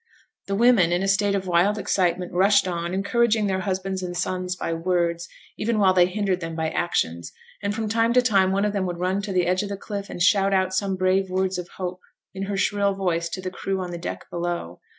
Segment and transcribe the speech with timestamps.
[0.47, 4.55] The women, in a state of wild excitement, rushed on, encouraging their husbands and sons
[4.55, 7.31] by words, even while they hindered them by actions;
[7.61, 9.77] and, from time to time, one of them would run to the edge of the
[9.77, 11.99] cliff and shout out some brave words of hope
[12.33, 14.79] in her shrill voice to the crew on the deck below.